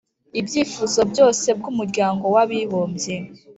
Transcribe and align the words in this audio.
ibyifuzo 0.39 0.99
byose 1.11 1.47
bw'umuryango 1.57 2.25
w'abibumbye. 2.35 3.15